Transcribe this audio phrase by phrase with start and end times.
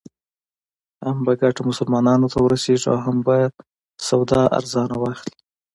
[1.05, 3.35] هم به ګټه مسلمانانو ته ورسېږي او هم به
[4.07, 5.33] سودا ارزانه واخلې.